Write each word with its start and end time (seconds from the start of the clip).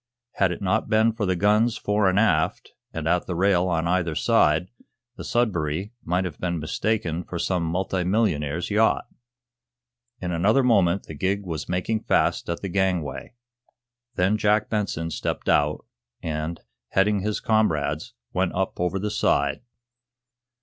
Had 0.31 0.51
it 0.51 0.63
not 0.63 0.89
been 0.89 1.11
for 1.13 1.27
the 1.27 1.35
guns 1.35 1.77
fore 1.77 2.09
and 2.09 2.17
aft, 2.19 2.71
and 2.91 3.07
at 3.07 3.27
the 3.27 3.35
rail 3.35 3.67
on 3.67 3.85
either 3.87 4.15
side, 4.15 4.71
the 5.15 5.23
"Sudbury" 5.23 5.93
might 6.03 6.25
have 6.25 6.39
been 6.39 6.57
mistaken 6.57 7.23
for 7.23 7.37
some 7.37 7.61
multi 7.63 8.03
millionaire's 8.03 8.71
yacht. 8.71 9.05
In 10.19 10.31
another 10.31 10.63
moment 10.63 11.03
the 11.03 11.13
gig 11.13 11.45
was 11.45 11.69
making 11.69 11.99
fast 12.05 12.49
at 12.49 12.63
the 12.63 12.67
gangway. 12.67 13.35
Then 14.15 14.39
Jack 14.39 14.71
Benson 14.71 15.11
stepped 15.11 15.47
out, 15.47 15.85
and, 16.23 16.61
heading 16.87 17.19
his 17.19 17.39
comrades, 17.39 18.15
went 18.33 18.55
up 18.55 18.79
over 18.79 18.97
the 18.97 19.11
side. 19.11 19.61